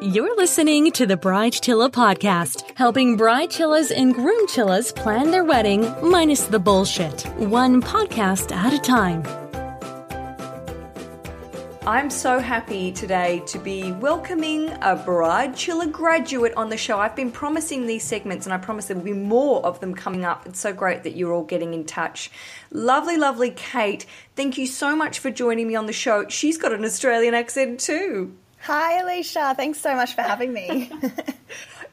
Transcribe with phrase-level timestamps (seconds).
[0.00, 5.44] You're listening to the Bride Chilla podcast, helping bride chillas and groom chillas plan their
[5.44, 9.47] wedding minus the bullshit, one podcast at a time.
[11.88, 16.98] I'm so happy today to be welcoming a Bride Chilla graduate on the show.
[16.98, 20.22] I've been promising these segments and I promise there will be more of them coming
[20.22, 20.44] up.
[20.44, 22.30] It's so great that you're all getting in touch.
[22.70, 24.04] Lovely, lovely Kate,
[24.36, 26.28] thank you so much for joining me on the show.
[26.28, 28.36] She's got an Australian accent too.
[28.64, 29.56] Hi, Aleisha.
[29.56, 30.92] Thanks so much for having me.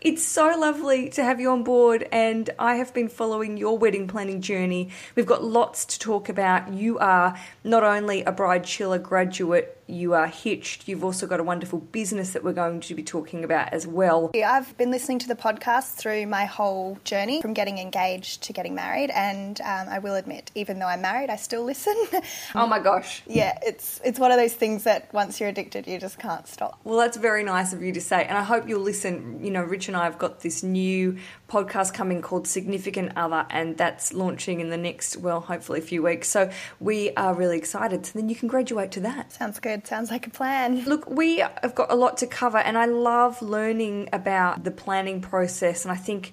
[0.06, 4.08] It's so lovely to have you on board, and I have been following your wedding
[4.08, 4.90] planning journey.
[5.16, 6.72] We've got lots to talk about.
[6.72, 10.88] You are not only a Bride Chilla graduate, you are hitched.
[10.88, 14.32] You've also got a wonderful business that we're going to be talking about as well.
[14.36, 18.76] I've been listening to the podcast through my whole journey from getting engaged to getting
[18.76, 21.96] married, and um, I will admit, even though I'm married, I still listen.
[22.54, 23.22] Oh my gosh.
[23.28, 26.80] yeah, it's it's one of those things that once you're addicted, you just can't stop.
[26.84, 29.44] Well, that's very nice of you to say, and I hope you'll listen.
[29.44, 31.18] You know, Rich and I have got this new
[31.50, 36.02] podcast coming called Significant Other, and that's launching in the next, well, hopefully a few
[36.04, 36.28] weeks.
[36.30, 38.06] So we are really excited.
[38.06, 39.34] So then you can graduate to that.
[39.34, 39.75] Sounds good.
[39.84, 40.84] Sounds like a plan.
[40.86, 45.22] Look, we have got a lot to cover, and I love learning about the planning
[45.22, 46.32] process, and I think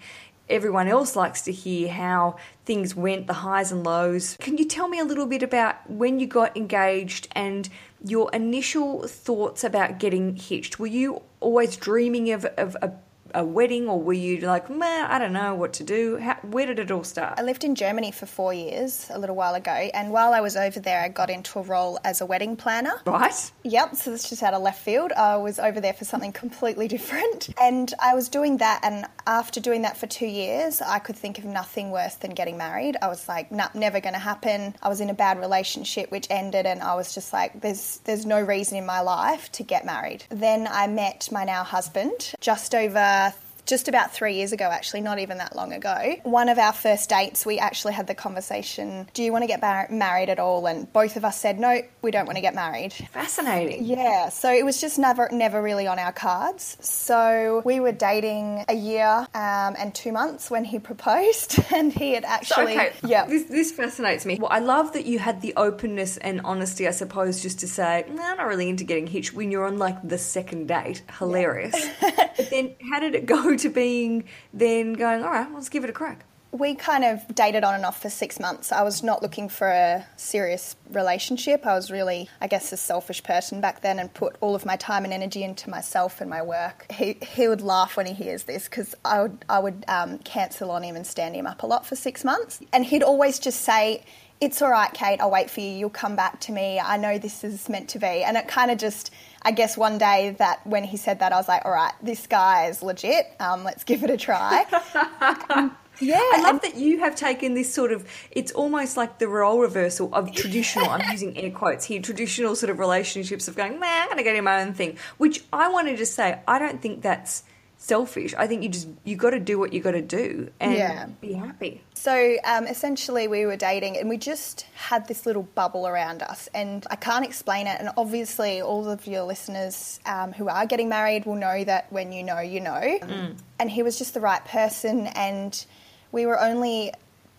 [0.48, 4.36] everyone else likes to hear how things went, the highs and lows.
[4.40, 7.68] Can you tell me a little bit about when you got engaged and
[8.04, 10.78] your initial thoughts about getting hitched?
[10.78, 12.92] Were you always dreaming of, of a
[13.34, 16.18] a wedding, or were you like, meh, I don't know what to do?
[16.18, 17.38] How, where did it all start?
[17.38, 20.56] I lived in Germany for four years a little while ago, and while I was
[20.56, 22.94] over there, I got into a role as a wedding planner.
[23.06, 23.52] Right.
[23.64, 25.12] Yep, so this just out of left field.
[25.12, 28.80] I was over there for something completely different, and I was doing that.
[28.82, 32.56] And after doing that for two years, I could think of nothing worse than getting
[32.56, 32.96] married.
[33.00, 34.74] I was like, nah, never going to happen.
[34.82, 38.26] I was in a bad relationship which ended, and I was just like, there's there's
[38.26, 40.24] no reason in my life to get married.
[40.28, 43.21] Then I met my now husband just over
[43.66, 46.16] just about three years ago, actually, not even that long ago.
[46.24, 49.60] One of our first dates, we actually had the conversation Do you want to get
[49.60, 50.66] mar- married at all?
[50.66, 52.92] And both of us said, No, we don't want to get married.
[52.92, 53.84] Fascinating.
[53.84, 56.76] Yeah, so it was just never, never really on our cards.
[56.80, 62.14] So we were dating a year um, and two months when he proposed, and he
[62.14, 62.74] had actually.
[62.74, 63.26] okay, yeah.
[63.26, 64.38] This, this fascinates me.
[64.40, 68.04] Well, I love that you had the openness and honesty, I suppose, just to say,
[68.08, 71.02] no, I'm not really into getting hitched when you're on like the second date.
[71.18, 71.88] Hilarious.
[72.00, 75.90] but then how did it go to being then going, all right, let's give it
[75.90, 76.24] a crack?
[76.52, 78.72] we kind of dated on and off for six months.
[78.72, 81.66] I was not looking for a serious relationship.
[81.66, 84.76] I was really, I guess, a selfish person back then and put all of my
[84.76, 86.92] time and energy into myself and my work.
[86.92, 90.70] He, he would laugh when he hears this because I would, I would um, cancel
[90.70, 92.60] on him and stand him up a lot for six months.
[92.70, 94.04] And he'd always just say,
[94.42, 95.68] it's all right, Kate, I'll wait for you.
[95.68, 96.78] You'll come back to me.
[96.78, 98.24] I know this is meant to be.
[98.24, 99.10] And it kind of just,
[99.44, 102.26] I guess one day that when he said that, I was like, all right, this
[102.26, 103.26] guy is legit.
[103.40, 104.64] Um, let's give it a try.
[106.00, 106.20] yeah.
[106.20, 110.14] I love that you have taken this sort of, it's almost like the role reversal
[110.14, 114.08] of traditional, I'm using air quotes here, traditional sort of relationships of going, man, I'm
[114.08, 114.96] going to go do my own thing.
[115.18, 117.42] Which I wanted to say, I don't think that's
[117.82, 118.32] selfish.
[118.38, 121.06] I think you just, you got to do what you got to do and Yeah.
[121.20, 121.82] be happy.
[121.94, 126.48] So um, essentially, we were dating and we just had this little bubble around us.
[126.54, 127.80] And I can't explain it.
[127.80, 132.12] And obviously, all of your listeners um, who are getting married will know that when
[132.12, 133.34] you know, you know.
[133.58, 135.08] And he was just the right person.
[135.08, 135.64] And
[136.12, 136.92] we were only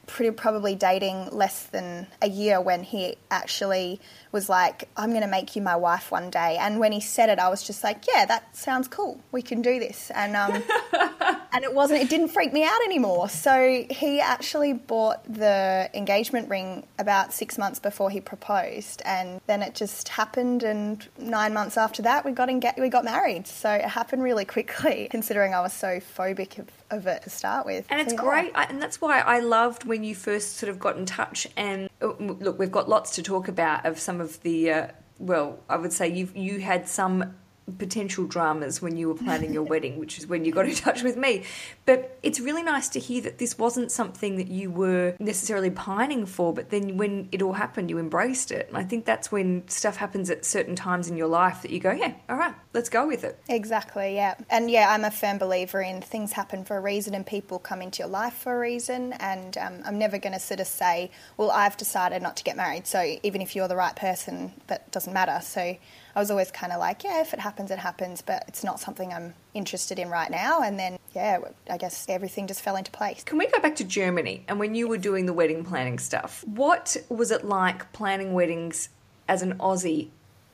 [0.07, 4.01] pretty probably dating less than a year when he actually
[4.33, 6.57] was like, I'm going to make you my wife one day.
[6.59, 9.21] And when he said it, I was just like, yeah, that sounds cool.
[9.31, 10.11] We can do this.
[10.11, 10.63] And, um,
[11.53, 13.29] and it wasn't, it didn't freak me out anymore.
[13.29, 19.03] So he actually bought the engagement ring about six months before he proposed.
[19.05, 20.63] And then it just happened.
[20.63, 23.45] And nine months after that, we got, enga- we got married.
[23.45, 27.67] So it happened really quickly, considering I was so phobic of, of it to start
[27.67, 27.85] with.
[27.91, 28.29] And it's So, yeah.
[28.29, 31.47] great, I, and that's why I loved when you first sort of got in touch.
[31.55, 34.71] And uh, look, we've got lots to talk about of some of the.
[34.71, 34.87] Uh,
[35.19, 37.35] well, I would say you you had some
[37.77, 41.03] potential dramas when you were planning your wedding, which is when you got in touch
[41.03, 41.43] with me.
[41.85, 46.25] But it's really nice to hear that this wasn't something that you were necessarily pining
[46.25, 48.67] for, but then when it all happened, you embraced it.
[48.67, 51.79] And I think that's when stuff happens at certain times in your life that you
[51.79, 53.39] go, yeah, all right, let's go with it.
[53.47, 54.35] Exactly, yeah.
[54.49, 57.81] And yeah, I'm a firm believer in things happen for a reason and people come
[57.81, 59.13] into your life for a reason.
[59.13, 62.57] And um, I'm never going to sort of say, well, I've decided not to get
[62.57, 62.87] married.
[62.87, 65.39] So even if you're the right person, that doesn't matter.
[65.41, 65.77] So
[66.15, 68.79] I was always kind of like, yeah, if it happens, it happens, but it's not
[68.79, 70.61] something I'm interested in right now.
[70.61, 71.39] And then, yeah,
[71.69, 73.23] I guess everything just fell into place.
[73.23, 76.43] Can we go back to Germany and when you were doing the wedding planning stuff?
[76.47, 78.89] What was it like planning weddings
[79.27, 80.09] as an Aussie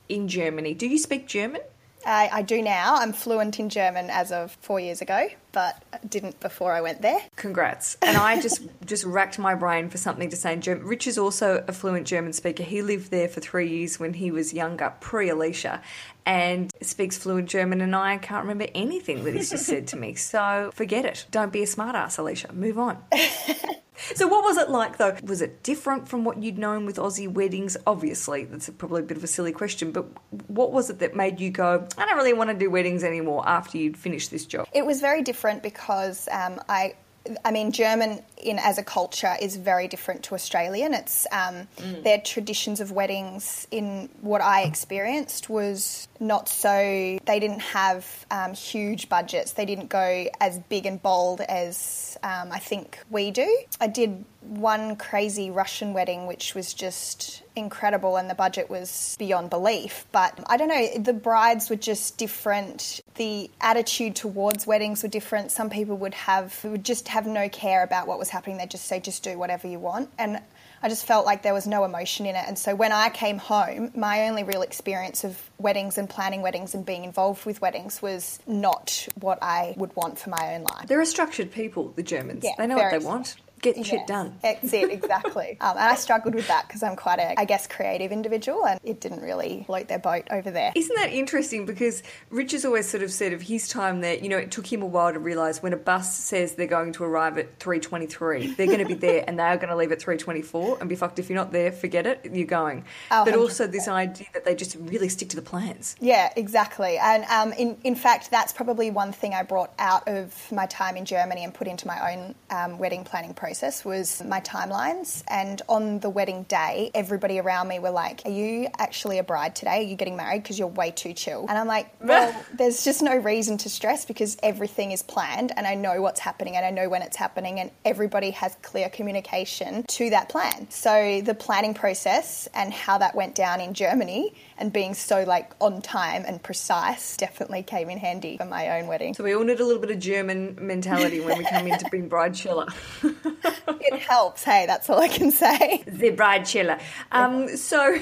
[0.07, 0.73] in Germany.
[0.73, 1.61] Do you speak German?
[2.05, 2.95] I, I do now.
[2.95, 7.19] I'm fluent in German as of four years ago, but didn't before I went there.
[7.35, 7.97] Congrats.
[8.01, 10.85] And I just just racked my brain for something to say in German.
[10.85, 12.63] Rich is also a fluent German speaker.
[12.63, 15.81] He lived there for three years when he was younger, pre Aleisha,
[16.25, 17.81] and speaks fluent German.
[17.81, 20.15] And I can't remember anything that he's just said to me.
[20.29, 21.25] So forget it.
[21.31, 22.53] Don't be a smartass, Aleisha.
[22.53, 22.97] Move on.
[24.15, 25.15] So, what was it like though?
[25.23, 27.77] Was it different from what you'd known with Aussie weddings?
[27.85, 30.05] Obviously, that's probably a bit of a silly question, but
[30.47, 33.47] what was it that made you go, I don't really want to do weddings anymore
[33.47, 34.67] after you'd finished this job?
[34.73, 36.95] It was very different because um, I
[37.44, 40.94] I mean, German in as a culture is very different to Australian.
[40.94, 42.04] It's um, mm.
[42.04, 43.68] their traditions of weddings.
[43.71, 47.19] In what I experienced was not so.
[47.25, 49.54] They didn't have um, huge budgets.
[49.54, 53.63] They didn't go as big and bold as um, I think we do.
[53.80, 59.49] I did one crazy Russian wedding, which was just incredible, and the budget was beyond
[59.49, 60.05] belief.
[60.11, 63.01] But I don't know, the brides were just different.
[63.15, 65.51] The attitude towards weddings were different.
[65.51, 68.57] Some people would have would just have no care about what was happening.
[68.57, 70.09] They'd just say, just do whatever you want.
[70.17, 70.41] And
[70.81, 72.45] I just felt like there was no emotion in it.
[72.47, 76.73] And so when I came home, my only real experience of weddings and planning weddings
[76.73, 80.87] and being involved with weddings was not what I would want for my own life.
[80.87, 82.43] They're a structured people, the Germans.
[82.43, 84.38] Yeah, they know what they want get yes, shit done.
[84.41, 85.57] That's it, exactly.
[85.61, 88.79] um, and I struggled with that because I'm quite a, I guess, creative individual, and
[88.83, 90.71] it didn't really float their boat over there.
[90.75, 91.65] Isn't that interesting?
[91.65, 94.71] Because Rich has always sort of said of his time there, you know, it took
[94.71, 98.56] him a while to realise when a bus says they're going to arrive at 3.23,
[98.56, 100.95] they're going to be there and they are going to leave at 3.24 and be
[100.95, 102.85] fucked if you're not there, forget it, you're going.
[103.11, 103.38] Oh, but 100%.
[103.38, 105.95] also this idea that they just really stick to the plans.
[106.00, 106.97] Yeah, exactly.
[106.97, 110.95] And um, in, in fact, that's probably one thing I brought out of my time
[110.95, 115.23] in Germany and put into my own um, wedding planning process process was my timelines.
[115.27, 119.55] And on the wedding day, everybody around me were like, Are you actually a bride
[119.55, 119.79] today?
[119.79, 120.43] Are you getting married?
[120.43, 121.47] Because you're way too chill.
[121.49, 125.65] And I'm like, Well, there's just no reason to stress because everything is planned and
[125.65, 129.83] I know what's happening and I know when it's happening and everybody has clear communication
[129.87, 130.69] to that plan.
[130.69, 135.53] So the planning process and how that went down in Germany and being so like
[135.59, 139.15] on time and precise definitely came in handy for my own wedding.
[139.15, 141.89] So we all need a little bit of German mentality when we come in to
[141.89, 142.67] bring bride chiller.
[143.68, 144.44] it helps.
[144.44, 145.83] Hey, that's all I can say.
[145.88, 146.81] The bride chilla.
[147.12, 148.00] Um, so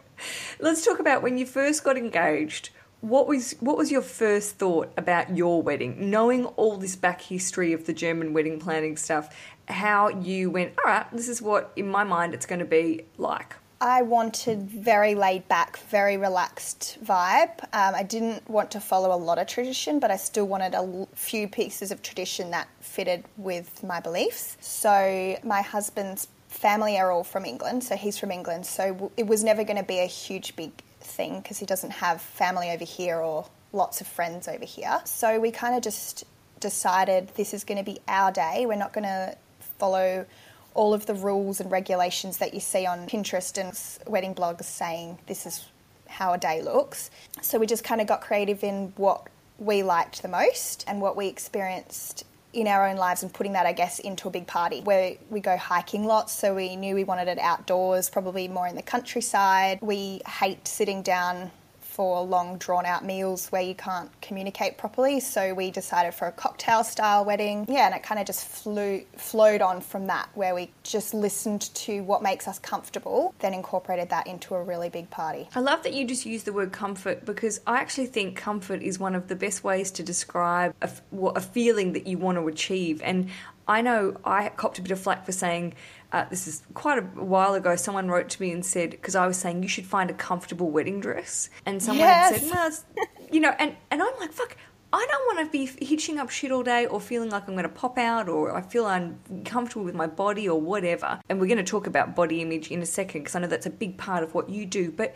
[0.60, 2.70] let's talk about when you first got engaged.
[3.00, 6.10] What was what was your first thought about your wedding?
[6.10, 9.34] Knowing all this back history of the German wedding planning stuff,
[9.66, 13.06] how you went, all right, this is what in my mind it's going to be
[13.18, 13.56] like.
[13.82, 17.64] I wanted very laid back, very relaxed vibe.
[17.72, 21.08] Um, I didn't want to follow a lot of tradition, but I still wanted a
[21.16, 24.56] few pieces of tradition that fitted with my beliefs.
[24.60, 28.66] So my husband's family are all from England, so he's from England.
[28.66, 30.70] So it was never going to be a huge, big
[31.00, 35.00] thing because he doesn't have family over here or lots of friends over here.
[35.06, 36.22] So we kind of just
[36.60, 38.64] decided this is going to be our day.
[38.64, 39.36] We're not going to
[39.80, 40.24] follow
[40.74, 45.18] all of the rules and regulations that you see on Pinterest and wedding blogs saying
[45.26, 45.66] this is
[46.08, 47.10] how a day looks.
[47.40, 49.28] So we just kind of got creative in what
[49.58, 53.64] we liked the most and what we experienced in our own lives and putting that,
[53.64, 56.32] I guess, into a big party where we go hiking lots.
[56.32, 59.78] So we knew we wanted it outdoors, probably more in the countryside.
[59.80, 61.50] We hate sitting down
[61.92, 65.20] for long drawn out meals where you can't communicate properly.
[65.20, 67.66] So we decided for a cocktail style wedding.
[67.68, 71.62] Yeah, and it kind of just flew flowed on from that where we just listened
[71.74, 75.48] to what makes us comfortable, then incorporated that into a really big party.
[75.54, 78.98] I love that you just use the word comfort because I actually think comfort is
[78.98, 80.90] one of the best ways to describe a,
[81.36, 83.02] a feeling that you want to achieve.
[83.02, 83.28] And
[83.68, 85.74] I know I copped a bit of flack for saying
[86.12, 89.26] uh, this is quite a while ago, someone wrote to me and said, because I
[89.26, 91.48] was saying you should find a comfortable wedding dress.
[91.64, 92.40] And someone yes.
[92.40, 94.56] said, well, you know, and, and I'm like, fuck,
[94.92, 97.62] I don't want to be hitching up shit all day or feeling like I'm going
[97.62, 101.18] to pop out or I feel uncomfortable with my body or whatever.
[101.30, 103.64] And we're going to talk about body image in a second because I know that's
[103.64, 104.92] a big part of what you do.
[104.92, 105.14] But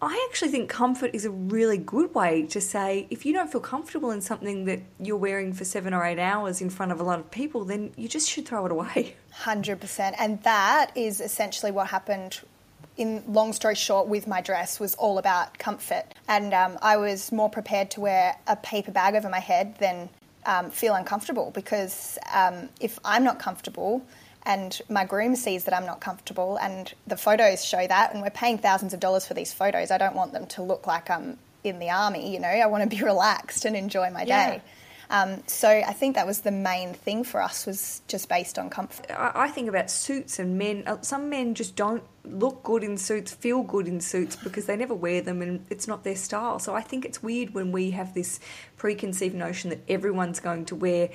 [0.00, 3.62] I actually think comfort is a really good way to say if you don't feel
[3.62, 7.02] comfortable in something that you're wearing for seven or eight hours in front of a
[7.02, 9.16] lot of people, then you just should throw it away.
[9.40, 10.14] 100%.
[10.18, 12.40] And that is essentially what happened
[12.96, 17.30] in long story short with my dress was all about comfort and um, i was
[17.30, 20.08] more prepared to wear a paper bag over my head than
[20.46, 24.02] um, feel uncomfortable because um, if i'm not comfortable
[24.46, 28.30] and my groom sees that I'm not comfortable, and the photos show that, and we're
[28.30, 29.90] paying thousands of dollars for these photos.
[29.90, 32.48] I don't want them to look like I'm in the army, you know.
[32.48, 34.62] I want to be relaxed and enjoy my day.
[35.10, 38.70] Um, so I think that was the main thing for us was just based on
[38.70, 39.06] comfort.
[39.10, 40.82] I, think about suits and men.
[40.86, 44.76] uh, Some men just don't look good in suits, feel good in suits because they
[44.76, 46.58] never wear them and it's not their style.
[46.58, 48.40] So I think it's weird when we have this
[48.76, 51.10] preconceived notion that everyone's going to wear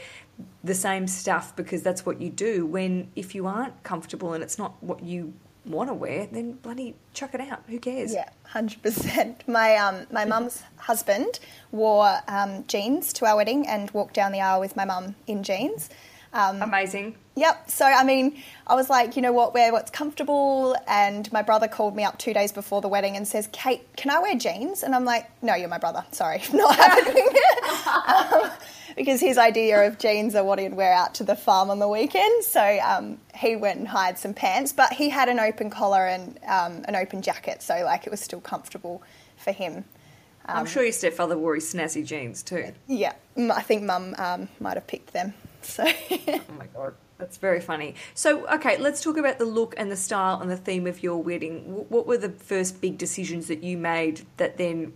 [0.64, 2.66] the same stuff because that's what you do.
[2.66, 5.34] When if you aren't comfortable and it's not what you
[5.66, 7.64] want to wear, then bloody chuck it out.
[7.68, 8.14] Who cares?
[8.14, 9.48] Yeah, hundred percent.
[9.48, 11.40] My um, my mum's husband
[11.72, 15.44] wore um, jeans to our wedding and walked down the aisle with my mum in
[15.44, 15.90] jeans.
[16.34, 17.16] Um, Amazing.
[17.36, 17.70] Yep.
[17.70, 20.76] So I mean, I was like, you know what, wear what's comfortable.
[20.88, 24.12] And my brother called me up two days before the wedding and says, Kate, can
[24.12, 24.84] I wear jeans?
[24.84, 26.06] And I'm like, no, you're my brother.
[26.12, 27.28] Sorry, not happening.
[28.46, 28.52] um,
[28.96, 31.88] because his idea of jeans are what he'd wear out to the farm on the
[31.88, 32.44] weekend.
[32.44, 36.40] So um, he went and hired some pants, but he had an open collar and
[36.48, 39.02] um, an open jacket, so like it was still comfortable
[39.38, 39.86] for him.
[40.46, 42.74] I'm sure your stepfather wore his snazzy jeans too.
[42.88, 45.34] Yeah, I think mum um, might have picked them.
[45.62, 47.96] So Oh my god, that's very funny.
[48.16, 51.22] So, okay, let's talk about the look and the style and the theme of your
[51.22, 51.86] wedding.
[51.90, 54.94] What were the first big decisions that you made that then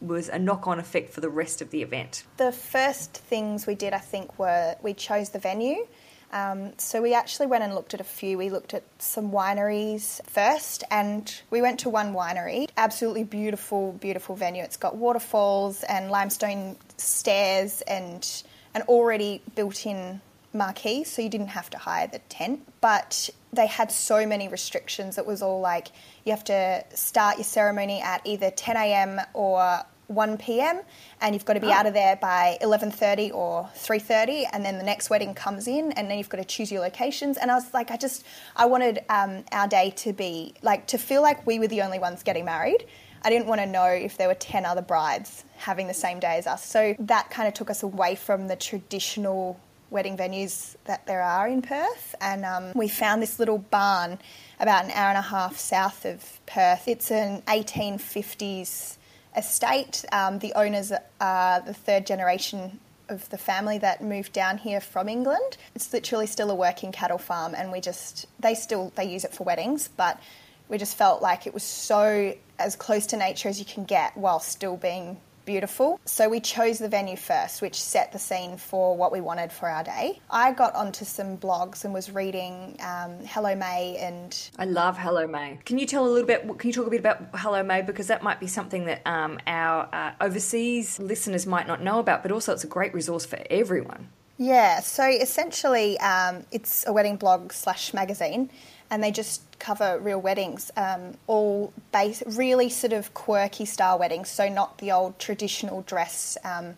[0.00, 2.24] was a knock-on effect for the rest of the event?
[2.36, 5.86] The first things we did, I think, were we chose the venue.
[6.30, 8.36] Um, so we actually went and looked at a few.
[8.36, 12.68] We looked at some wineries first, and we went to one winery.
[12.76, 14.62] Absolutely beautiful, beautiful venue.
[14.62, 20.20] It's got waterfalls and limestone stairs and an already built-in
[20.52, 22.60] marquee, so you didn't have to hire the tent.
[22.80, 25.18] But they had so many restrictions.
[25.18, 25.88] It was all like
[26.24, 29.20] you have to start your ceremony at either 10 a.m.
[29.34, 30.80] or 1 p.m.
[31.20, 34.84] and you've got to be out of there by 11:30 or 3:30 and then the
[34.84, 37.74] next wedding comes in and then you've got to choose your locations and I was
[37.74, 38.24] like I just
[38.56, 41.98] I wanted um, our day to be like to feel like we were the only
[41.98, 42.86] ones getting married.
[43.22, 46.38] I didn't want to know if there were 10 other brides having the same day
[46.38, 46.64] as us.
[46.64, 51.48] So that kind of took us away from the traditional wedding venues that there are
[51.48, 52.14] in Perth.
[52.20, 54.18] And um, we found this little barn
[54.60, 56.88] about an hour and a half south of Perth.
[56.88, 58.96] It's an 1850s
[59.36, 60.04] estate.
[60.12, 65.08] Um, the owners are the third generation of the family that moved down here from
[65.08, 65.56] England.
[65.74, 69.34] It's literally still a working cattle farm, and we just they still they use it
[69.34, 70.20] for weddings, but
[70.68, 74.16] we just felt like it was so as close to nature as you can get
[74.16, 75.18] while still being
[75.48, 75.98] beautiful.
[76.04, 79.66] So we chose the venue first, which set the scene for what we wanted for
[79.66, 80.20] our day.
[80.28, 85.26] I got onto some blogs and was reading um, Hello May and I love Hello
[85.26, 85.58] May.
[85.64, 86.46] Can you tell a little bit?
[86.58, 89.38] Can you talk a bit about Hello May because that might be something that um,
[89.46, 93.38] our uh, overseas listeners might not know about, but also it's a great resource for
[93.48, 94.10] everyone.
[94.36, 98.50] Yeah, so essentially, um, it's a wedding blog slash magazine,
[98.90, 104.30] and they just cover real weddings, um, all base, really sort of quirky style weddings.
[104.30, 106.36] So not the old traditional dress.
[106.44, 106.76] Um,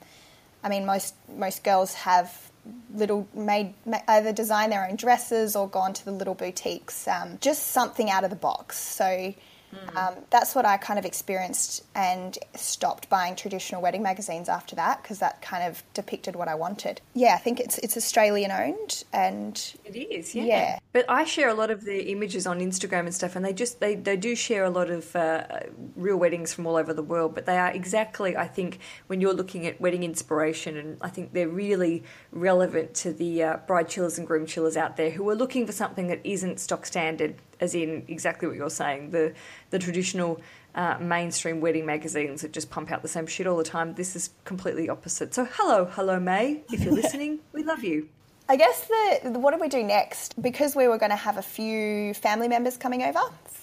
[0.63, 2.51] I mean, most most girls have
[2.95, 3.75] little made
[4.07, 7.09] either design their own dresses or gone to the little boutiques.
[7.09, 8.79] Um, just something out of the box.
[8.79, 9.35] So.
[9.97, 15.03] Um, that's what I kind of experienced and stopped buying traditional wedding magazines after that
[15.03, 17.01] because that kind of depicted what I wanted.
[17.15, 20.45] Yeah, I think it's it's Australian owned and It is, yeah.
[20.45, 20.79] Yeah.
[20.93, 23.81] But I share a lot of the images on Instagram and stuff, and they just
[23.81, 25.45] they, they do share a lot of uh,
[25.97, 27.35] real weddings from all over the world.
[27.35, 31.33] But they are exactly, I think, when you're looking at wedding inspiration, and I think
[31.33, 35.37] they're really relevant to the uh, bride chillas and groom chillas out there who are
[35.37, 39.35] looking for something that isn't stock standard, as in exactly what you're saying, the
[39.71, 40.41] the traditional.
[40.73, 43.93] Uh, mainstream wedding magazines that just pump out the same shit all the time.
[43.95, 45.35] This is completely opposite.
[45.35, 46.63] So, hello, hello, May.
[46.71, 48.09] If you're listening, we love you.
[48.49, 50.41] I guess the, the what did we do next?
[50.41, 53.21] Because we were going to have a few family members coming over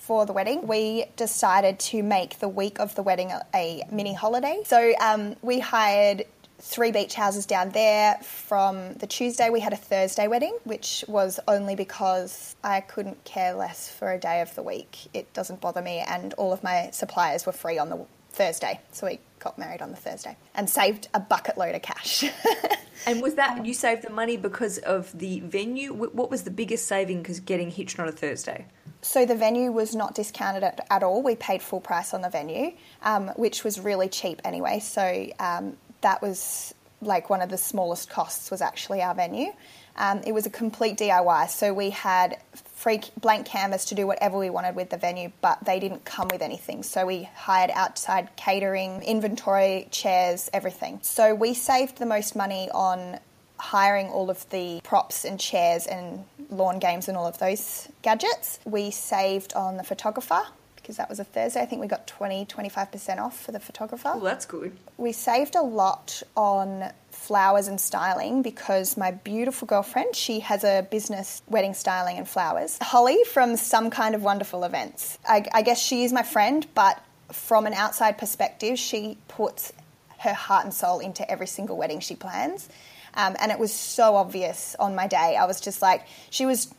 [0.07, 4.13] for the wedding, we decided to make the week of the wedding a, a mini
[4.13, 4.61] holiday.
[4.63, 6.23] So um, we hired
[6.59, 8.15] three beach houses down there.
[8.23, 13.53] From the Tuesday, we had a Thursday wedding, which was only because I couldn't care
[13.53, 15.07] less for a day of the week.
[15.13, 19.07] It doesn't bother me, and all of my suppliers were free on the Thursday, so
[19.07, 22.25] we got married on the Thursday and saved a bucket load of cash.
[23.05, 25.93] And was that you saved the money because of the venue?
[25.93, 28.65] What was the biggest saving because getting hitched on a Thursday?
[29.01, 31.21] So the venue was not discounted at, at all.
[31.21, 32.73] We paid full price on the venue,
[33.03, 34.79] um, which was really cheap anyway.
[34.79, 39.51] So um, that was like one of the smallest costs was actually our venue.
[39.97, 41.49] Um, it was a complete DIY.
[41.49, 45.63] So we had free blank canvas to do whatever we wanted with the venue, but
[45.63, 46.83] they didn't come with anything.
[46.83, 50.99] So we hired outside catering, inventory, chairs, everything.
[51.01, 53.19] So we saved the most money on
[53.59, 58.59] hiring all of the props and chairs and lawn games and all of those gadgets.
[58.65, 60.43] We saved on the photographer
[60.87, 61.61] because that was a Thursday.
[61.61, 64.11] I think we got 20, 25% off for the photographer.
[64.13, 64.71] Well, that's good.
[64.95, 70.87] We saved a lot on flowers and styling because my beautiful girlfriend, she has a
[70.89, 72.77] business wedding styling and flowers.
[72.81, 75.19] Holly from Some Kind of Wonderful Events.
[75.27, 77.03] I, I guess she is my friend, but
[77.33, 79.73] from an outside perspective, she puts
[80.19, 82.69] her heart and soul into every single wedding she plans.
[83.13, 85.35] Um, and it was so obvious on my day.
[85.37, 86.73] I was just like, she was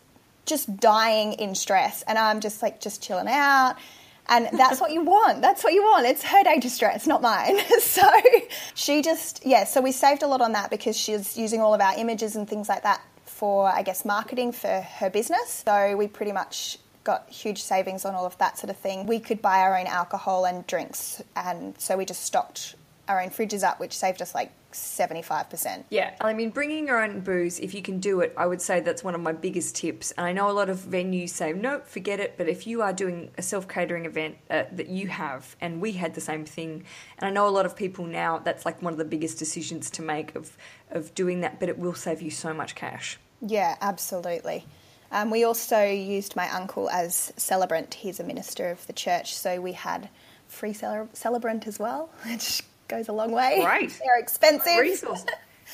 [0.46, 3.76] just dying in stress, and I'm just like, just chilling out.
[4.28, 5.40] And that's what you want.
[5.40, 6.06] That's what you want.
[6.06, 7.58] It's her day to stress, not mine.
[7.80, 8.08] so
[8.74, 11.80] she just, yeah, so we saved a lot on that because she's using all of
[11.80, 15.62] our images and things like that for, I guess, marketing for her business.
[15.66, 19.06] So we pretty much got huge savings on all of that sort of thing.
[19.06, 22.74] We could buy our own alcohol and drinks, and so we just stocked
[23.08, 25.84] our own fridges up, which saved us like 75%.
[25.90, 28.80] Yeah, I mean, bringing your own booze, if you can do it, I would say
[28.80, 30.12] that's one of my biggest tips.
[30.12, 32.34] And I know a lot of venues say, nope, forget it.
[32.36, 35.92] But if you are doing a self catering event uh, that you have, and we
[35.92, 36.84] had the same thing,
[37.18, 39.90] and I know a lot of people now, that's like one of the biggest decisions
[39.92, 40.56] to make of,
[40.90, 43.18] of doing that, but it will save you so much cash.
[43.40, 44.66] Yeah, absolutely.
[45.10, 47.94] Um, we also used my uncle as celebrant.
[47.94, 50.10] He's a minister of the church, so we had
[50.46, 53.62] free cele- celebrant as well, which goes a long way.
[53.64, 53.88] Right.
[54.04, 54.78] They're expensive.
[54.80, 55.24] Resource.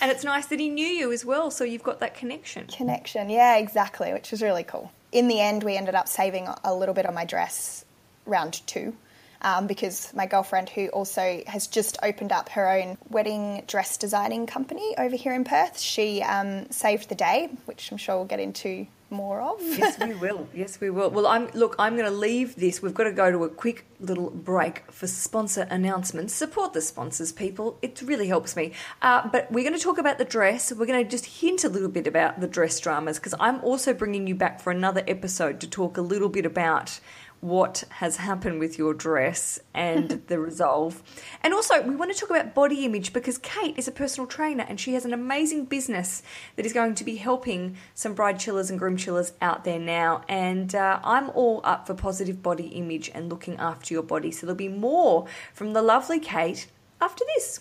[0.00, 2.66] And it's nice that he knew you as well, so you've got that connection.
[2.66, 4.90] Connection, yeah, exactly, which was really cool.
[5.12, 7.84] In the end, we ended up saving a little bit on my dress
[8.26, 8.96] round two.
[9.44, 14.46] Um, because my girlfriend, who also has just opened up her own wedding dress designing
[14.46, 18.40] company over here in Perth, she um, saved the day, which I'm sure we'll get
[18.40, 19.60] into more of.
[19.62, 20.48] yes, we will.
[20.54, 21.10] Yes, we will.
[21.10, 21.76] Well, I'm look.
[21.78, 22.82] I'm going to leave this.
[22.82, 26.34] We've got to go to a quick little break for sponsor announcements.
[26.34, 27.78] Support the sponsors, people.
[27.80, 28.72] It really helps me.
[29.00, 30.72] Uh, but we're going to talk about the dress.
[30.72, 33.94] We're going to just hint a little bit about the dress dramas because I'm also
[33.94, 36.98] bringing you back for another episode to talk a little bit about
[37.44, 41.02] what has happened with your dress and the resolve.
[41.42, 44.64] And also, we want to talk about body image because Kate is a personal trainer
[44.66, 46.22] and she has an amazing business
[46.56, 50.22] that is going to be helping some bride chillas and groom chillas out there now.
[50.26, 54.30] And uh, I'm all up for positive body image and looking after your body.
[54.30, 56.66] So there'll be more from the lovely Kate
[56.98, 57.60] after this.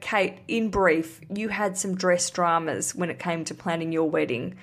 [0.00, 4.54] Kate, in brief, you had some dress dramas when it came to planning your wedding.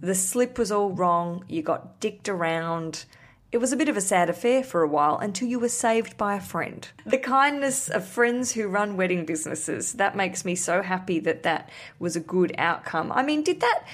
[0.00, 3.04] The slip was all wrong, you got dicked around
[3.52, 6.16] it was a bit of a sad affair for a while until you were saved
[6.16, 6.88] by a friend.
[7.04, 11.68] The kindness of friends who run wedding businesses, that makes me so happy that that
[11.98, 13.12] was a good outcome.
[13.12, 13.84] I mean, did that,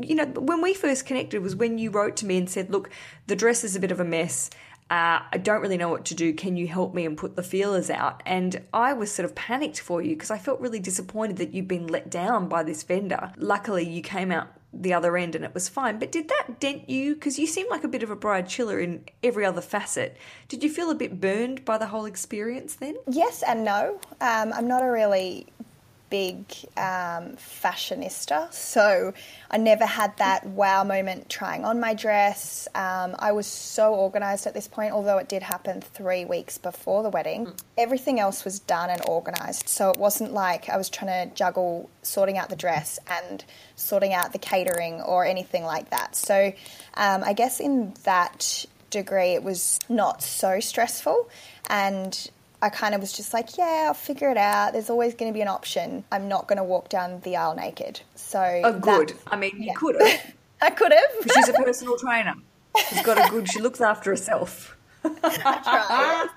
[0.00, 2.90] you know, when we first connected was when you wrote to me and said, look,
[3.28, 4.50] the dress is a bit of a mess.
[4.90, 6.34] Uh, I don't really know what to do.
[6.34, 8.22] Can you help me and put the feelers out?
[8.26, 11.66] And I was sort of panicked for you because I felt really disappointed that you'd
[11.66, 13.32] been let down by this vendor.
[13.38, 15.98] Luckily, you came out the other end and it was fine.
[15.98, 17.14] But did that dent you?
[17.14, 20.16] Because you seem like a bit of a bride chilla in every other facet.
[20.48, 22.96] Did you feel a bit burned by the whole experience then?
[23.06, 24.00] Yes and no.
[24.20, 25.46] Um, I'm not a really
[26.12, 26.44] big
[26.76, 29.14] um, fashionista, so
[29.50, 32.68] I never had that wow moment trying on my dress.
[32.74, 37.02] Um, I was so organised at this point, although it did happen three weeks before
[37.02, 37.46] the wedding.
[37.46, 37.62] Mm.
[37.78, 41.88] Everything else was done and organised, so it wasn't like I was trying to juggle
[42.02, 43.42] sorting out the dress and
[43.74, 46.14] sorting out the catering or anything like that.
[46.14, 46.52] So
[46.92, 51.30] um, I guess in that degree, it was not so stressful
[51.70, 52.30] and
[52.62, 54.72] I kind of was just like, yeah, I'll figure it out.
[54.72, 56.04] There's always going to be an option.
[56.12, 58.00] I'm not going to walk down the aisle naked.
[58.14, 59.08] So, oh, good.
[59.08, 60.34] That, I mean, you could have.
[60.62, 61.32] I could have.
[61.34, 62.34] She's a personal trainer.
[62.88, 63.50] She's got a good.
[63.50, 64.76] She looks after herself.
[65.04, 66.28] I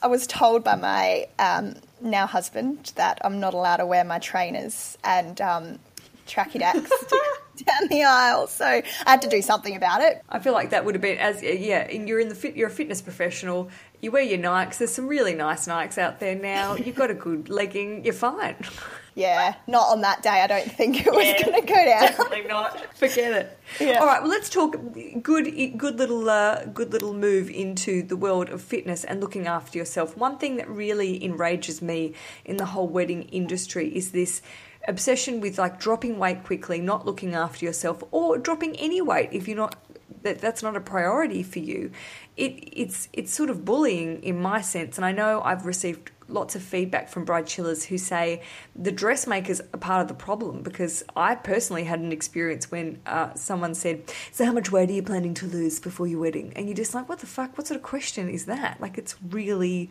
[0.00, 4.18] I was told by my um, now husband that I'm not allowed to wear my
[4.18, 5.78] trainers and um,
[6.26, 6.90] tracky dacks
[7.64, 8.46] down the aisle.
[8.46, 10.22] So I had to do something about it.
[10.28, 11.90] I feel like that would have been as yeah.
[11.90, 12.56] You're in the fit.
[12.56, 13.70] You're a fitness professional.
[14.00, 14.78] You wear your Nikes.
[14.78, 16.74] There's some really nice Nikes out there now.
[16.82, 18.04] You've got a good legging.
[18.04, 18.56] You're fine.
[19.14, 20.40] Yeah, not on that day.
[20.40, 22.00] I don't think it was yeah, going to go down.
[22.00, 22.96] Definitely not.
[22.96, 23.58] Forget it.
[23.78, 23.98] Yeah.
[23.98, 24.22] All right.
[24.22, 24.74] Well, let's talk.
[25.22, 29.76] Good, good little, uh, good little move into the world of fitness and looking after
[29.76, 30.16] yourself.
[30.16, 32.14] One thing that really enrages me
[32.46, 34.40] in the whole wedding industry is this
[34.88, 39.46] obsession with like dropping weight quickly, not looking after yourself, or dropping any weight if
[39.48, 39.76] you're not
[40.22, 41.90] that that's not a priority for you.
[42.36, 46.54] It it's it's sort of bullying in my sense, and I know I've received lots
[46.56, 48.42] of feedback from bride chillas who say
[48.74, 53.34] the dressmakers are part of the problem because I personally had an experience when uh,
[53.34, 56.66] someone said, "So how much weight are you planning to lose before your wedding?" And
[56.66, 57.56] you're just like, "What the fuck?
[57.58, 59.90] What sort of question is that?" Like it's really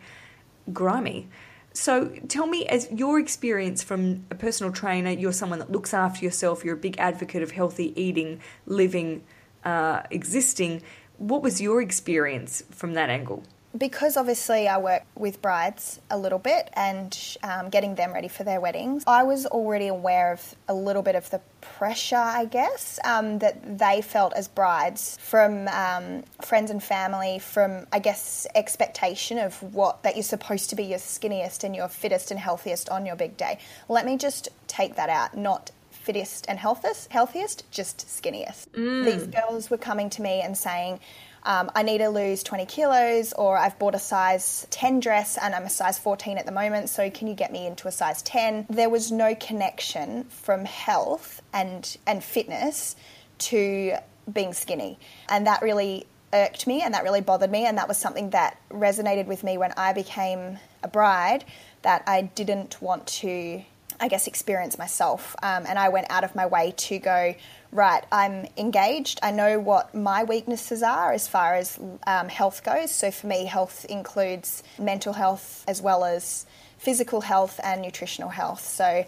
[0.72, 1.28] grimy.
[1.74, 6.24] So tell me, as your experience from a personal trainer, you're someone that looks after
[6.24, 9.24] yourself, you're a big advocate of healthy eating, living,
[9.64, 10.82] uh, existing.
[11.18, 13.44] What was your experience from that angle?
[13.76, 18.44] Because obviously I work with brides a little bit and um, getting them ready for
[18.44, 22.98] their weddings, I was already aware of a little bit of the pressure, I guess,
[23.04, 29.38] um, that they felt as brides from um, friends and family, from I guess expectation
[29.38, 33.06] of what that you're supposed to be your skinniest and your fittest and healthiest on
[33.06, 33.58] your big day.
[33.88, 38.68] Let me just take that out, not fittest and healthiest, healthiest, just skinniest.
[38.70, 39.04] Mm.
[39.04, 41.00] These girls were coming to me and saying,
[41.44, 45.54] um, I need to lose 20 kilos, or I've bought a size 10 dress and
[45.54, 48.22] I'm a size 14 at the moment, so can you get me into a size
[48.22, 48.66] 10?
[48.70, 52.96] There was no connection from health and, and fitness
[53.38, 53.96] to
[54.32, 54.98] being skinny.
[55.28, 58.58] And that really irked me and that really bothered me, and that was something that
[58.70, 61.44] resonated with me when I became a bride
[61.82, 63.64] that I didn't want to
[64.02, 65.36] I guess, experience myself.
[65.44, 67.36] Um, and I went out of my way to go,
[67.72, 69.18] right, I'm engaged.
[69.22, 72.90] I know what my weaknesses are as far as um, health goes.
[72.90, 76.46] So for me, health includes mental health as well as
[76.78, 78.64] physical health and nutritional health.
[78.64, 79.04] So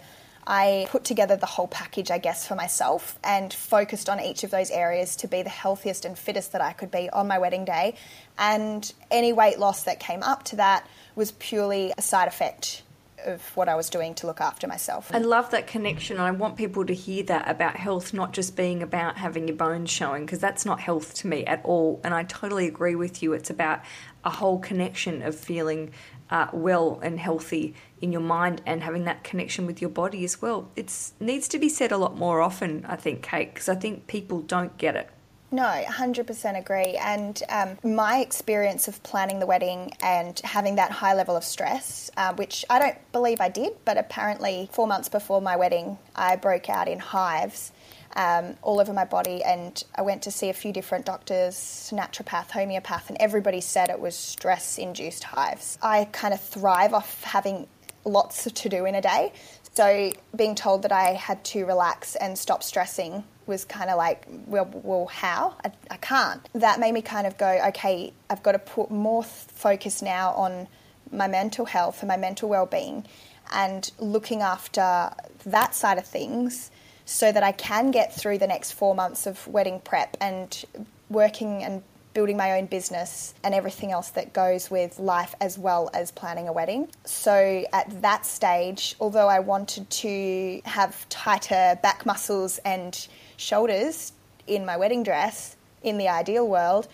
[0.47, 4.51] I put together the whole package, I guess, for myself and focused on each of
[4.51, 7.65] those areas to be the healthiest and fittest that I could be on my wedding
[7.65, 7.95] day.
[8.37, 12.83] And any weight loss that came up to that was purely a side effect
[13.25, 15.09] of what I was doing to look after myself.
[15.13, 16.19] I love that connection.
[16.19, 19.89] I want people to hear that about health, not just being about having your bones
[19.89, 21.99] showing, because that's not health to me at all.
[22.03, 23.33] And I totally agree with you.
[23.33, 23.81] It's about
[24.23, 25.91] a whole connection of feeling
[26.29, 30.41] uh, well and healthy in your mind and having that connection with your body as
[30.41, 30.71] well.
[30.75, 34.07] It needs to be said a lot more often, I think, Kate, because I think
[34.07, 35.09] people don't get it.
[35.51, 36.97] No, 100% agree.
[36.97, 42.09] And um, my experience of planning the wedding and having that high level of stress,
[42.17, 46.35] uh, which I don't believe I did, but apparently four months before my wedding, I
[46.35, 47.71] broke out in hives.
[48.17, 52.49] Um, all over my body, and I went to see a few different doctors, naturopath,
[52.49, 55.77] homeopath, and everybody said it was stress induced hives.
[55.81, 57.67] I kind of thrive off having
[58.05, 59.33] lots to do in a day.
[59.73, 64.25] So being told that I had to relax and stop stressing was kind of like,
[64.47, 65.55] well, well how?
[65.63, 66.47] I, I, can't.
[66.53, 70.67] That made me kind of go, okay, I've got to put more focus now on
[71.11, 73.05] my mental health and my mental well-being
[73.53, 75.11] and looking after
[75.45, 76.71] that side of things
[77.05, 80.65] so that I can get through the next four months of wedding prep and
[81.09, 81.83] working and
[82.15, 86.47] building my own business and everything else that goes with life as well as planning
[86.47, 86.87] a wedding.
[87.03, 94.13] So at that stage, although I wanted to have tighter back muscles and shoulders
[94.47, 96.87] in my wedding dress in the ideal world,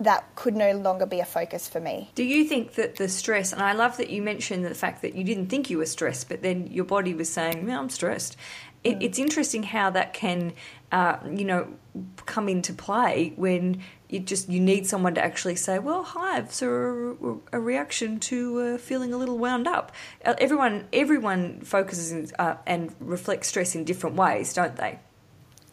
[0.00, 2.10] that could no longer be a focus for me.
[2.14, 5.14] Do you think that the stress, and I love that you mentioned the fact that
[5.14, 8.36] you didn't think you were stressed, but then your body was saying, I'm stressed.
[8.82, 9.02] It, mm.
[9.02, 10.52] It's interesting how that can,
[10.90, 11.68] uh, you know,
[12.26, 17.12] come into play when you just you need someone to actually say, well, hives are
[17.12, 19.92] a, a reaction to uh, feeling a little wound up.
[20.24, 24.98] Uh, everyone everyone focuses in, uh, and reflects stress in different ways, don't they?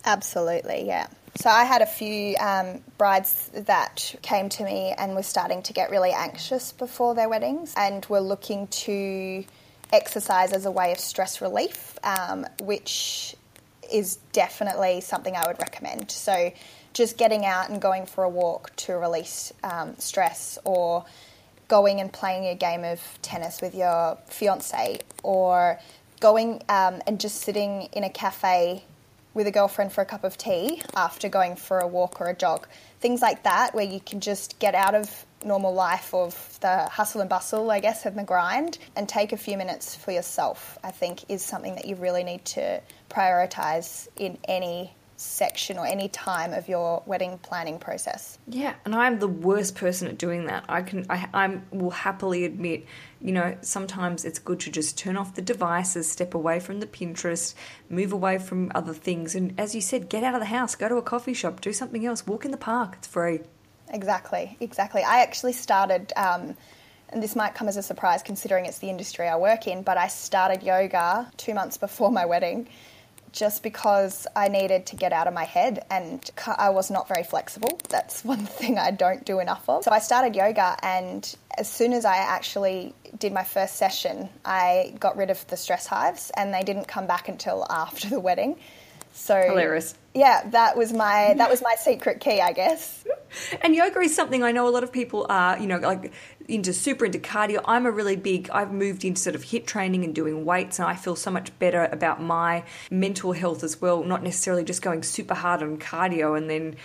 [0.05, 1.07] Absolutely, yeah.
[1.35, 5.73] So I had a few um, brides that came to me and were starting to
[5.73, 9.45] get really anxious before their weddings and were looking to
[9.93, 13.35] exercise as a way of stress relief, um, which
[13.91, 16.11] is definitely something I would recommend.
[16.11, 16.51] So
[16.93, 21.05] just getting out and going for a walk to release um, stress or
[21.67, 25.79] going and playing a game of tennis with your fiance or
[26.19, 28.83] going um, and just sitting in a cafe
[29.33, 32.35] with a girlfriend for a cup of tea after going for a walk or a
[32.35, 32.67] jog.
[32.99, 37.21] Things like that, where you can just get out of normal life of the hustle
[37.21, 40.91] and bustle, I guess, and the grind and take a few minutes for yourself, I
[40.91, 46.51] think is something that you really need to prioritize in any section or any time
[46.51, 48.39] of your wedding planning process.
[48.47, 50.65] Yeah, and I'm the worst person at doing that.
[50.67, 52.85] I can I I'm, will happily admit,
[53.21, 56.87] you know, sometimes it's good to just turn off the devices, step away from the
[56.87, 57.53] Pinterest,
[57.89, 60.89] move away from other things and as you said, get out of the house, go
[60.89, 62.95] to a coffee shop, do something else, walk in the park.
[62.97, 63.41] It's free.
[63.89, 64.57] Exactly.
[64.59, 65.03] Exactly.
[65.03, 66.55] I actually started um,
[67.09, 69.97] and this might come as a surprise considering it's the industry I work in, but
[69.97, 72.67] I started yoga 2 months before my wedding
[73.31, 77.23] just because I needed to get out of my head and I was not very
[77.23, 77.79] flexible.
[77.89, 79.83] That's one thing I don't do enough of.
[79.83, 84.93] So I started yoga, and as soon as I actually did my first session, I
[84.99, 88.57] got rid of the stress hives, and they didn't come back until after the wedding.
[89.13, 89.95] So hilarious.
[90.13, 93.05] Yeah, that was my that was my secret key, I guess.
[93.61, 96.11] And yoga is something I know a lot of people are, you know, like
[96.47, 97.61] into super into cardio.
[97.65, 98.49] I'm a really big.
[98.49, 101.57] I've moved into sort of HIIT training and doing weights, and I feel so much
[101.59, 104.03] better about my mental health as well.
[104.03, 106.75] Not necessarily just going super hard on cardio and then,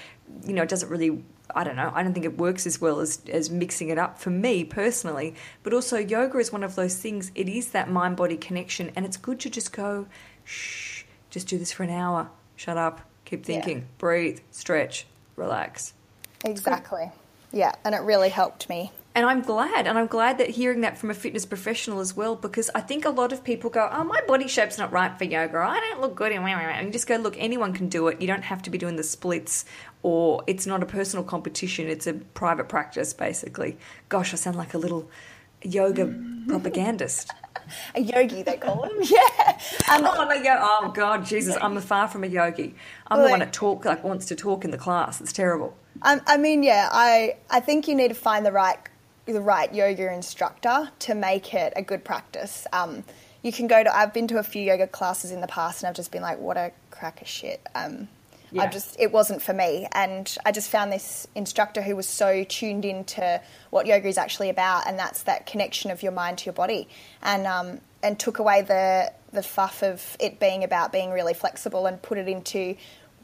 [0.47, 1.23] you know, it doesn't really
[1.55, 1.93] I don't know.
[1.95, 5.35] I don't think it works as well as, as mixing it up for me personally.
[5.63, 8.91] But also, yoga is one of those things, it is that mind body connection.
[8.97, 10.07] And it's good to just go,
[10.45, 12.31] shh, just do this for an hour.
[12.57, 13.85] Shut up, keep thinking, yeah.
[13.99, 15.07] breathe, stretch,
[15.37, 15.95] relax.
[16.45, 17.11] Exactly.
[17.53, 17.75] Yeah.
[17.85, 21.11] And it really helped me and I'm glad, and I'm glad that hearing that from
[21.11, 24.21] a fitness professional as well, because I think a lot of people go, "Oh, my
[24.29, 25.57] body shape's not right for yoga.
[25.57, 28.21] I don't look good." And you just go, "Look, anyone can do it.
[28.21, 29.65] You don't have to be doing the splits,
[30.03, 31.89] or it's not a personal competition.
[31.89, 33.79] It's a private practice, basically."
[34.11, 35.09] Gosh, I sound like a little
[35.63, 36.15] yoga
[36.47, 37.31] propagandist.
[37.95, 38.97] a yogi, they call him.
[39.01, 39.59] Yeah.
[39.91, 42.75] Um, oh, they go, oh God, Jesus, I'm far from a yogi.
[43.07, 45.23] I'm the one that talk like wants to talk in the class.
[45.23, 45.75] It's terrible.
[46.03, 48.79] Um, I mean, yeah, I I think you need to find the right
[49.27, 52.67] the right yoga instructor to make it a good practice.
[52.73, 53.05] Um,
[53.43, 53.95] you can go to.
[53.95, 56.39] I've been to a few yoga classes in the past, and I've just been like,
[56.39, 58.09] "What a crack of shit." Um,
[58.53, 58.63] yeah.
[58.63, 62.45] I just it wasn't for me, and I just found this instructor who was so
[62.45, 66.45] tuned into what yoga is actually about, and that's that connection of your mind to
[66.47, 66.89] your body,
[67.23, 71.87] and um, and took away the the fuff of it being about being really flexible
[71.87, 72.77] and put it into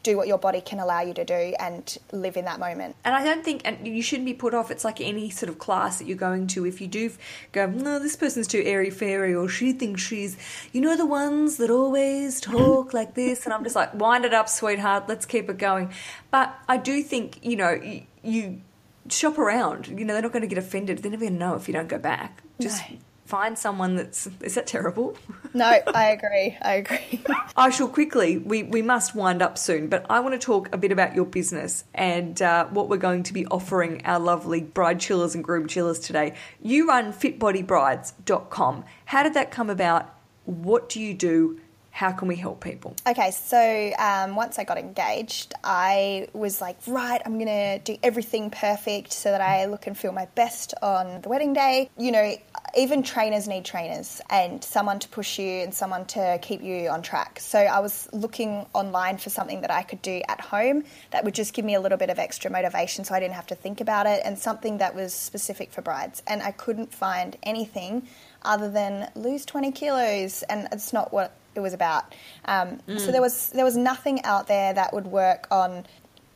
[0.03, 2.95] do what your body can allow you to do and live in that moment.
[3.05, 4.69] And I don't think, and you shouldn't be put off.
[4.69, 6.65] It's like any sort of class that you're going to.
[6.65, 7.11] If you do
[7.53, 10.37] go, no, this person's too airy fairy, or she thinks she's,
[10.73, 14.33] you know, the ones that always talk like this, and I'm just like, wind it
[14.33, 15.05] up, sweetheart.
[15.07, 15.91] Let's keep it going.
[16.29, 18.61] But I do think, you know, you, you
[19.09, 19.87] shop around.
[19.87, 20.99] You know, they're not going to get offended.
[20.99, 22.43] They're never going to know if you don't go back.
[22.59, 22.89] Just.
[22.89, 25.17] No find someone that's is that terrible?
[25.55, 27.21] No i agree i agree.
[27.55, 30.77] I shall quickly we, we must wind up soon but i want to talk a
[30.79, 34.97] bit about your business and uh, what we're going to be offering our lovely bride
[34.97, 36.33] chillas and groom chillas today.
[36.63, 40.13] You run fitbodybrides.com how did that come about?
[40.45, 41.59] What do you do?
[41.91, 42.95] How can we help people?
[43.05, 48.49] Okay, so um, once I got engaged, I was like, right, I'm gonna do everything
[48.49, 51.91] perfect so that I look and feel my best on the wedding day.
[51.95, 52.35] You know,
[52.75, 57.01] even trainers need trainers and someone to push you and someone to keep you on
[57.01, 57.39] track.
[57.39, 61.35] So I was looking online for something that I could do at home that would
[61.35, 63.79] just give me a little bit of extra motivation so I didn't have to think
[63.79, 66.23] about it and something that was specific for brides.
[66.25, 68.07] And I couldn't find anything
[68.41, 72.13] other than lose 20 kilos, and it's not what it was about.
[72.45, 72.99] Um, mm.
[72.99, 75.85] So there was there was nothing out there that would work on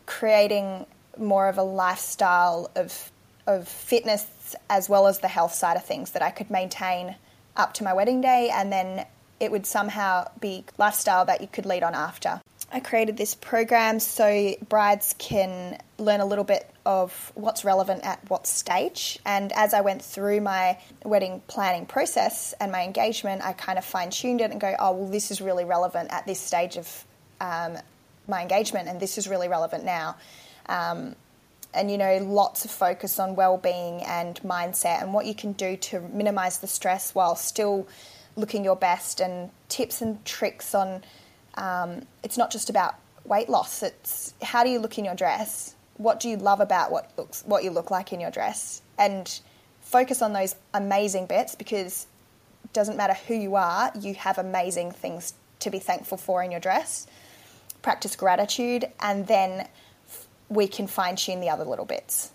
[0.05, 0.85] creating
[1.17, 3.11] more of a lifestyle of
[3.45, 4.25] of fitness
[4.69, 7.15] as well as the health side of things that I could maintain
[7.55, 9.05] up to my wedding day, and then
[9.39, 12.41] it would somehow be lifestyle that you could lead on after.
[12.71, 18.19] I created this program so brides can learn a little bit of what's relevant at
[18.29, 19.19] what stage.
[19.25, 23.85] And as I went through my wedding planning process and my engagement, I kind of
[23.85, 27.05] fine tuned it and go, oh, well, this is really relevant at this stage of
[27.39, 27.77] um,
[28.27, 30.17] my engagement, and this is really relevant now.
[30.67, 31.15] Um,
[31.73, 35.53] and you know, lots of focus on well being and mindset and what you can
[35.53, 37.87] do to minimize the stress while still
[38.35, 41.03] looking your best, and tips and tricks on
[41.55, 43.83] um, it's not just about weight loss.
[43.83, 45.75] It's how do you look in your dress?
[45.97, 48.81] What do you love about what looks what you look like in your dress?
[48.97, 49.39] And
[49.81, 52.07] focus on those amazing bits because
[52.63, 56.51] it doesn't matter who you are, you have amazing things to be thankful for in
[56.51, 57.07] your dress.
[57.81, 59.67] Practice gratitude, and then
[60.49, 62.31] we can fine tune the other little bits.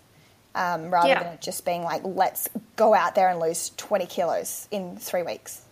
[0.55, 1.23] Um, rather yeah.
[1.23, 5.23] than it just being like, let's go out there and lose 20 kilos in three
[5.23, 5.63] weeks.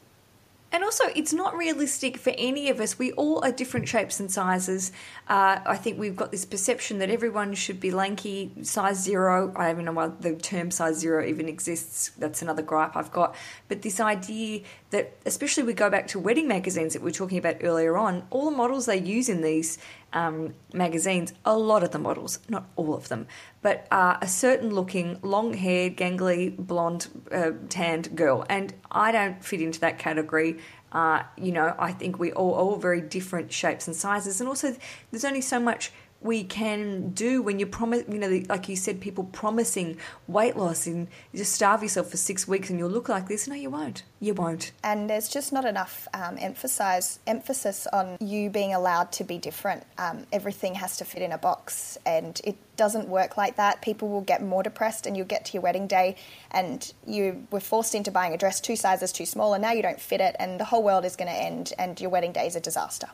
[0.74, 2.98] And also, it's not realistic for any of us.
[2.98, 4.94] We all are different shapes and sizes.
[5.28, 9.52] Uh, I think we've got this perception that everyone should be lanky, size zero.
[9.58, 12.12] I don't even know why the term size zero even exists.
[12.18, 13.36] That's another gripe I've got.
[13.68, 17.38] But this idea that, especially we go back to wedding magazines that we were talking
[17.38, 19.78] about earlier on, all the models they use in these
[20.14, 23.28] um, magazines, a lot of the models, not all of them,
[23.62, 28.46] but a certain looking, long haired, gangly, blonde, uh, tanned girl.
[28.50, 30.60] And I don't fit into that category.
[30.92, 34.76] Uh, you know, I think we all all very different shapes and sizes, and also
[35.10, 39.02] there's only so much we can do when you promise, you know, like you said,
[39.02, 43.28] people promising weight loss and just starve yourself for six weeks and you'll look like
[43.28, 43.48] this.
[43.48, 44.04] No, you won't.
[44.20, 44.72] You won't.
[44.84, 49.84] And there's just not enough um, emphasize, emphasis on you being allowed to be different.
[49.98, 53.82] Um, everything has to fit in a box and it doesn't work like that.
[53.82, 56.16] People will get more depressed and you'll get to your wedding day
[56.52, 59.82] and you were forced into buying a dress two sizes too small and now you
[59.82, 62.46] don't fit it and the whole world is going to end and your wedding day
[62.46, 63.08] is a disaster.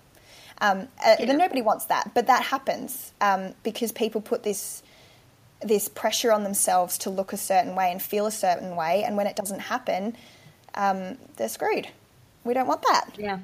[0.60, 1.34] Um, uh, yeah.
[1.34, 4.84] Nobody wants that, but that happens um, because people put this
[5.62, 9.18] this pressure on themselves to look a certain way and feel a certain way, and
[9.18, 10.16] when it doesn't happen,
[10.76, 11.88] um, they're screwed.
[12.44, 13.12] We don't want that.
[13.18, 13.40] Yeah.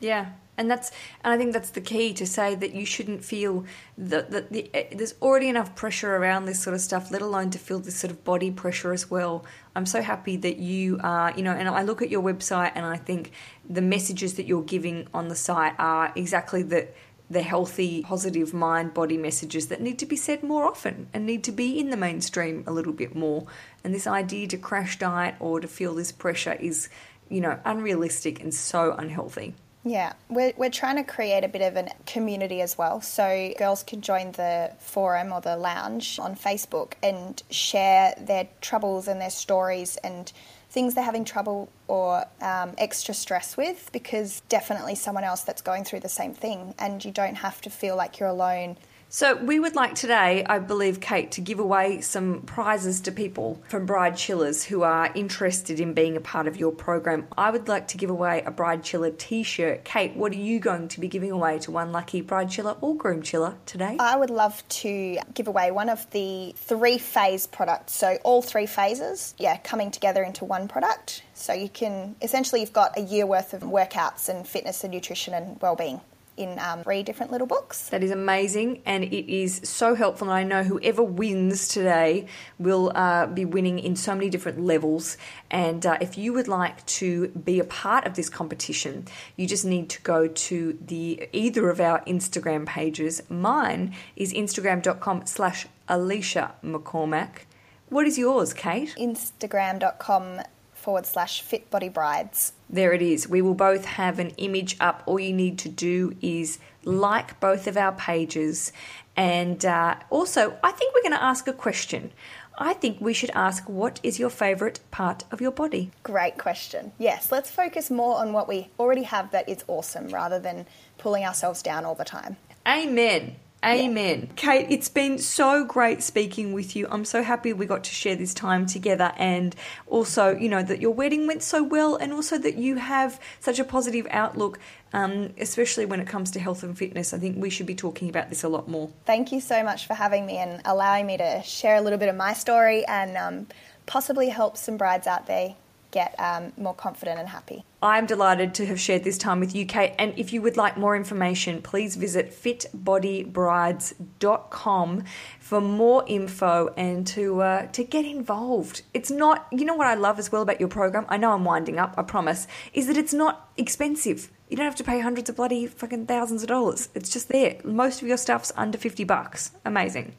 [0.00, 0.26] Yeah.
[0.60, 0.90] And that's,
[1.24, 3.64] and I think that's the key to say that you shouldn't feel
[3.96, 7.48] that, that the, eh, there's already enough pressure around this sort of stuff, let alone
[7.52, 9.46] to feel this sort of body pressure as well.
[9.74, 12.84] I'm so happy that you are, you know, and I look at your website and
[12.84, 13.32] I think
[13.70, 16.88] the messages that you're giving on the site are exactly the
[17.30, 21.44] the healthy, positive mind body messages that need to be said more often and need
[21.44, 23.46] to be in the mainstream a little bit more.
[23.84, 26.88] And this idea to crash diet or to feel this pressure is,
[27.28, 29.54] you know, unrealistic and so unhealthy.
[29.82, 33.00] Yeah, we're, we're trying to create a bit of a community as well.
[33.00, 39.08] So girls can join the forum or the lounge on Facebook and share their troubles
[39.08, 40.30] and their stories and
[40.68, 45.84] things they're having trouble or um, extra stress with because definitely someone else that's going
[45.84, 48.76] through the same thing and you don't have to feel like you're alone
[49.12, 53.60] so, we would like today, I believe, Kate, to give away some prizes to people
[53.68, 57.26] from Bride Chillas who are interested in being a part of your program.
[57.36, 59.82] I would like to give away a Bride Chilla t shirt.
[59.82, 62.96] Kate, what are you going to be giving away to one lucky Bride Chilla or
[62.96, 63.96] Groom Chilla today?
[63.98, 67.96] I would love to give away one of the three phase products.
[67.96, 71.24] So, all three phases, yeah, coming together into one product.
[71.34, 75.34] So, you can essentially, you've got a year worth of workouts and fitness and nutrition
[75.34, 76.00] and well-being
[76.40, 77.88] in um, three different little books.
[77.90, 80.30] That is amazing and it is so helpful.
[80.30, 82.26] And I know whoever wins today
[82.58, 85.16] will uh, be winning in so many different levels.
[85.50, 89.64] And uh, if you would like to be a part of this competition, you just
[89.64, 93.22] need to go to the either of our Instagram pages.
[93.28, 97.44] Mine is instagram.com slash Aleisha McCormack.
[97.88, 98.94] What is yours, Kate?
[98.96, 100.40] Instagram.com
[100.80, 102.52] forward slash fit body brides.
[102.68, 103.28] There it is.
[103.28, 105.02] We will both have an image up.
[105.06, 108.72] All you need to do is like both of our pages.
[109.16, 112.12] And uh, also, I think we're going to ask a question.
[112.58, 115.90] I think we should ask what is your favourite part of your body?
[116.02, 116.92] Great question.
[116.98, 120.66] Yes, let's focus more on what we already have that is awesome rather than
[120.98, 122.36] pulling ourselves down all the time.
[122.66, 123.36] Amen.
[123.64, 124.20] Amen.
[124.20, 124.32] Yeah.
[124.36, 126.86] Kate, it's been so great speaking with you.
[126.90, 129.54] I'm so happy we got to share this time together and
[129.86, 133.58] also, you know, that your wedding went so well and also that you have such
[133.58, 134.58] a positive outlook,
[134.94, 137.12] um, especially when it comes to health and fitness.
[137.12, 138.90] I think we should be talking about this a lot more.
[139.04, 142.08] Thank you so much for having me and allowing me to share a little bit
[142.08, 143.46] of my story and um,
[143.84, 145.54] possibly help some brides out there
[145.90, 147.64] get um, more confident and happy.
[147.82, 149.94] I'm delighted to have shared this time with you, Kate.
[149.98, 155.04] And if you would like more information, please visit fitbodybrides.com
[155.38, 158.82] for more info and to uh, to get involved.
[158.92, 161.06] It's not, you know what I love as well about your program.
[161.08, 161.94] I know I'm winding up.
[161.96, 162.46] I promise.
[162.74, 164.30] Is that it's not expensive.
[164.48, 166.88] You don't have to pay hundreds of bloody fucking thousands of dollars.
[166.94, 167.56] It's just there.
[167.64, 169.52] Most of your stuff's under fifty bucks.
[169.64, 170.14] Amazing.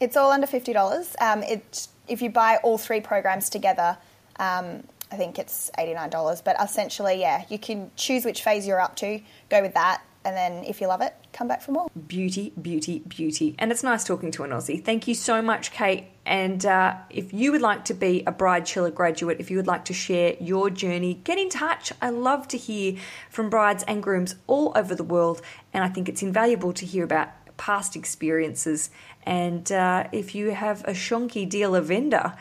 [0.00, 1.14] It's all under fifty dollars.
[1.20, 3.98] Um, it if you buy all three programs together.
[4.38, 6.42] Um, I think it's $89.
[6.44, 10.36] But essentially, yeah, you can choose which phase you're up to, go with that, and
[10.36, 11.88] then if you love it, come back for more.
[12.08, 13.54] Beauty, beauty, beauty.
[13.60, 14.84] And it's nice talking to an Aussie.
[14.84, 16.06] Thank you so much, Kate.
[16.26, 19.68] And uh, if you would like to be a Bride Chilla graduate, if you would
[19.68, 21.92] like to share your journey, get in touch.
[22.02, 22.96] I love to hear
[23.30, 25.42] from brides and grooms all over the world.
[25.72, 28.90] And I think it's invaluable to hear about past experiences.
[29.22, 32.32] And uh, if you have a shonky deal of vendor,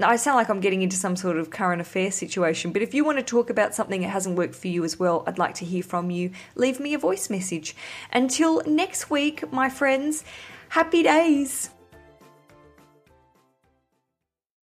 [0.00, 3.04] I sound like I'm getting into some sort of current affair situation, but if you
[3.04, 5.64] want to talk about something that hasn't worked for you as well, I'd like to
[5.64, 6.30] hear from you.
[6.54, 7.74] Leave me a voice message.
[8.12, 10.24] Until next week, my friends,
[10.70, 11.70] happy days.